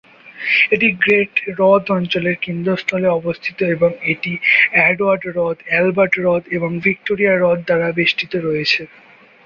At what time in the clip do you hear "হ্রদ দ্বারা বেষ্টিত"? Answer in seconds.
7.35-8.33